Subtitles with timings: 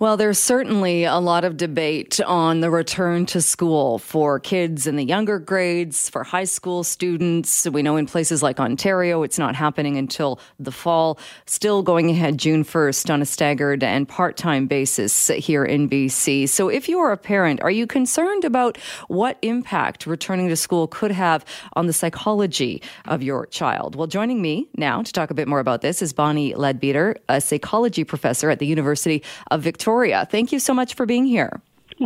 [0.00, 4.96] Well, there's certainly a lot of debate on the return to school for kids in
[4.96, 7.68] the younger grades, for high school students.
[7.68, 11.18] We know in places like Ontario, it's not happening until the fall.
[11.44, 16.48] Still going ahead June 1st on a staggered and part time basis here in BC.
[16.48, 18.78] So, if you are a parent, are you concerned about
[19.08, 21.44] what impact returning to school could have
[21.74, 23.96] on the psychology of your child?
[23.96, 27.42] Well, joining me now to talk a bit more about this is Bonnie Leadbeater, a
[27.42, 29.89] psychology professor at the University of Victoria.
[29.90, 30.24] Victoria.
[30.30, 31.60] Thank you so much for being here.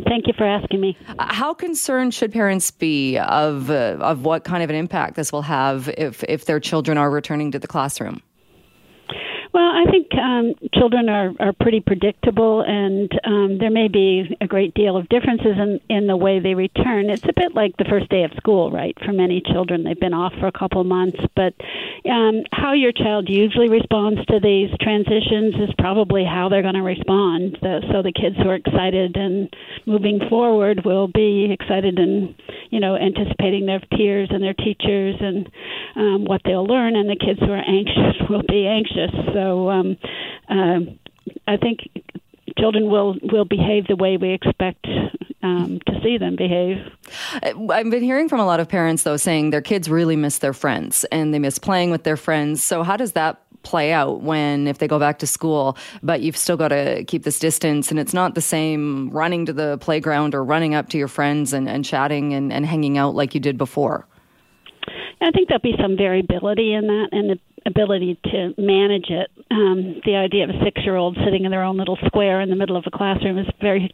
[0.08, 0.96] Thank you for asking me.
[1.18, 5.30] Uh, how concerned should parents be of uh, of what kind of an impact this
[5.30, 8.22] will have if if their children are returning to the classroom?
[9.54, 14.48] Well, I think um, children are, are pretty predictable, and um, there may be a
[14.48, 17.08] great deal of differences in, in the way they return.
[17.08, 18.98] It's a bit like the first day of school, right?
[19.06, 21.54] For many children, they've been off for a couple months, but
[22.10, 26.82] um, how your child usually responds to these transitions is probably how they're going to
[26.82, 27.56] respond.
[27.62, 29.54] So the kids who are excited and
[29.86, 32.34] moving forward will be excited and
[32.70, 35.48] you know anticipating their peers and their teachers and
[35.96, 39.10] um, what they'll learn, and the kids who are anxious will be anxious.
[39.32, 39.96] So um,
[40.48, 40.80] uh,
[41.46, 41.80] I think
[42.58, 44.86] children will will behave the way we expect
[45.42, 46.78] um, to see them behave.
[47.42, 50.52] I've been hearing from a lot of parents though saying their kids really miss their
[50.52, 52.62] friends and they miss playing with their friends.
[52.62, 56.36] So how does that play out when if they go back to school but you've
[56.36, 60.34] still got to keep this distance and it's not the same running to the playground
[60.34, 63.40] or running up to your friends and, and chatting and, and hanging out like you
[63.40, 64.06] did before
[65.24, 69.30] I think there'll be some variability in that, and the ability to manage it.
[69.50, 72.50] Um, the idea of a six year old sitting in their own little square in
[72.50, 73.90] the middle of a classroom is very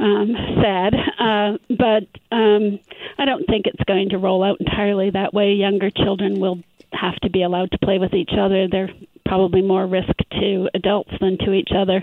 [0.00, 0.94] um, sad.
[1.18, 2.80] Uh, but um,
[3.18, 5.52] I don't think it's going to roll out entirely that way.
[5.52, 6.58] Younger children will
[6.92, 8.66] have to be allowed to play with each other.
[8.68, 8.90] They're
[9.24, 12.02] probably more risk to adults than to each other.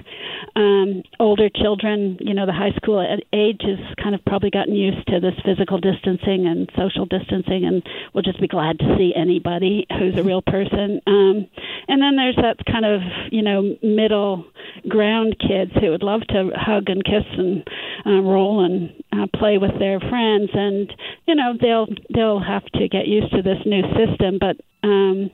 [0.55, 3.01] Um, older children, you know, the high school
[3.33, 7.83] age has kind of probably gotten used to this physical distancing and social distancing, and
[8.13, 10.99] will just be glad to see anybody who's a real person.
[11.07, 11.47] Um,
[11.87, 14.45] and then there's that kind of, you know, middle
[14.87, 17.67] ground kids who would love to hug and kiss and
[18.05, 20.91] uh, roll and uh, play with their friends, and
[21.27, 25.29] you know, they'll they'll have to get used to this new system, but um,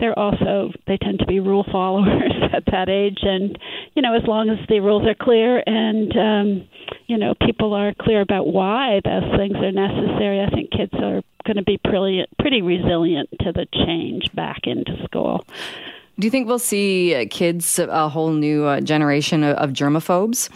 [0.00, 3.18] they're also they tend to be rule followers at that age.
[3.22, 3.58] And
[3.94, 6.68] you know as long as the rules are clear and um
[7.06, 11.22] you know people are clear about why those things are necessary i think kids are
[11.44, 15.44] going to be pretty pretty resilient to the change back into school.
[16.18, 20.50] Do you think we'll see uh, kids a whole new uh, generation of, of germaphobes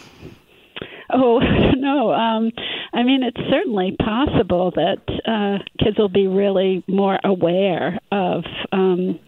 [1.11, 1.39] Oh
[1.77, 2.13] no!
[2.13, 2.51] Um,
[2.93, 9.19] I mean, it's certainly possible that uh, kids will be really more aware of um,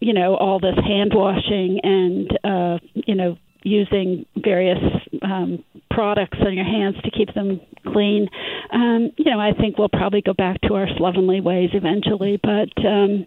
[0.00, 4.78] you know all this hand washing and uh, you know using various
[5.22, 7.60] um, products on your hands to keep them
[7.92, 8.28] clean.
[8.72, 12.70] Um, you know, I think we'll probably go back to our slovenly ways eventually, but
[12.84, 13.26] um,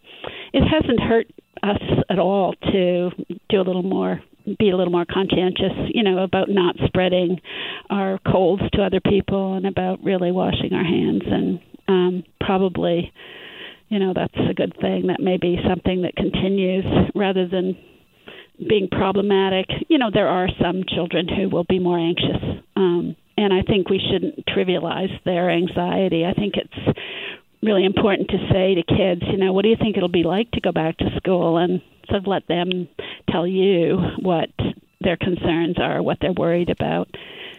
[0.54, 1.28] it hasn't hurt
[1.64, 3.12] us at all to
[3.50, 4.22] do a little more
[4.60, 7.42] be a little more conscientious, you know, about not spreading
[7.90, 13.12] our colds to other people and about really washing our hands and um, probably
[13.90, 15.08] you know that's a good thing.
[15.08, 17.78] That may be something that continues rather than
[18.58, 19.66] being problematic.
[19.90, 23.90] You know, there are some children who will be more anxious, um, and I think
[23.90, 26.26] we shouldn't trivialize their anxiety.
[26.26, 26.98] I think it's
[27.62, 30.52] really important to say to kids, you know, what do you think it'll be like
[30.52, 32.88] to go back to school, and sort of let them
[33.30, 34.50] tell you what
[35.02, 37.10] their concerns are, what they're worried about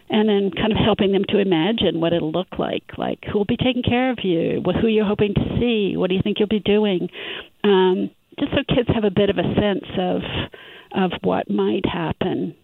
[0.08, 2.84] and then kind of helping them to imagine what it'll look like.
[2.96, 4.62] Like who will be taking care of you?
[4.80, 5.96] Who you're hoping to see?
[5.96, 7.08] What do you think you'll be doing?
[7.64, 10.22] Um, just so kids have a bit of a sense of
[10.92, 12.54] of what might happen.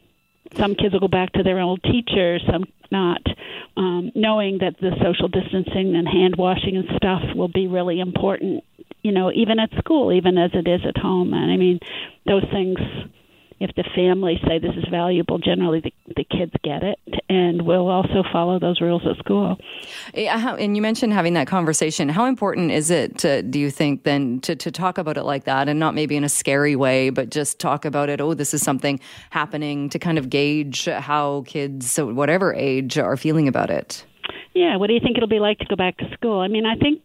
[0.56, 3.22] Some kids will go back to their old teachers, some not,
[3.76, 8.62] um, knowing that the social distancing and hand washing and stuff will be really important.
[9.03, 11.32] You know, even at school, even as it is at home.
[11.32, 11.80] And I mean,
[12.26, 12.78] those things
[13.62, 16.98] if the family say this is valuable, generally the, the kids get it
[17.28, 19.57] and we'll also follow those rules at school.
[20.16, 22.09] Uh, yeah, and you mentioned having that conversation.
[22.09, 25.45] How important is it, to, do you think, then to, to talk about it like
[25.45, 28.21] that and not maybe in a scary way, but just talk about it?
[28.21, 29.01] Oh, this is something
[29.31, 34.04] happening to kind of gauge how kids, whatever age, are feeling about it.
[34.54, 36.41] Yeah, what do you think it'll be like to go back to school?
[36.41, 37.01] I mean, I think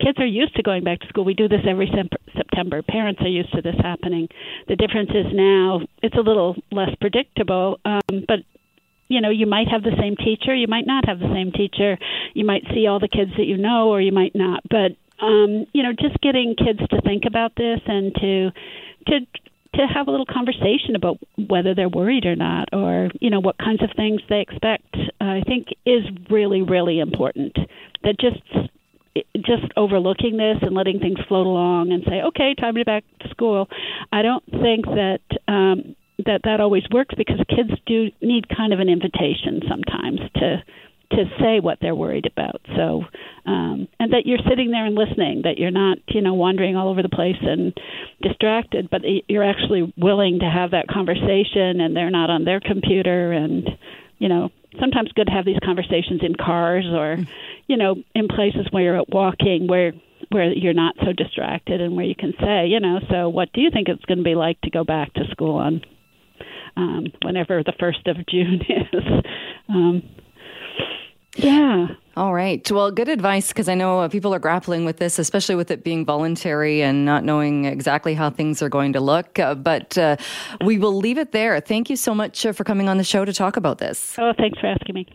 [0.00, 1.24] kids are used to going back to school.
[1.24, 1.90] We do this every
[2.36, 2.82] September.
[2.82, 4.28] Parents are used to this happening.
[4.68, 8.40] The difference is now it's a little less predictable, um, but
[9.08, 11.98] you know, you might have the same teacher, you might not have the same teacher,
[12.32, 14.62] you might see all the kids that you know, or you might not.
[14.70, 18.50] But um, you know, just getting kids to think about this and to
[19.08, 19.20] to
[19.74, 21.18] to have a little conversation about
[21.48, 24.94] whether they're worried or not, or you know what kinds of things they expect.
[25.20, 27.56] Uh, I think is really really important.
[28.02, 28.69] That just
[29.50, 33.28] just overlooking this and letting things float along and say, okay, time to back to
[33.30, 33.66] school.
[34.12, 38.78] I don't think that um, that that always works because kids do need kind of
[38.78, 40.62] an invitation sometimes to
[41.12, 42.60] to say what they're worried about.
[42.76, 43.02] So,
[43.44, 46.88] um, and that you're sitting there and listening, that you're not, you know, wandering all
[46.88, 47.74] over the place and
[48.22, 53.32] distracted, but you're actually willing to have that conversation and they're not on their computer.
[53.32, 53.68] And,
[54.18, 57.18] you know, sometimes good to have these conversations in cars or,
[57.66, 59.92] you know, in places where you're walking, where
[60.28, 63.60] where you're not so distracted and where you can say, you know, so what do
[63.60, 65.82] you think it's going to be like to go back to school on
[66.76, 69.02] um, whenever the first of June is?
[69.68, 70.02] Um,
[71.34, 71.86] yeah.
[72.20, 72.70] All right.
[72.70, 75.82] Well, good advice because I know uh, people are grappling with this, especially with it
[75.82, 79.38] being voluntary and not knowing exactly how things are going to look.
[79.38, 80.18] Uh, but uh,
[80.62, 81.58] we will leave it there.
[81.60, 84.16] Thank you so much uh, for coming on the show to talk about this.
[84.18, 85.06] Oh, thanks for asking me.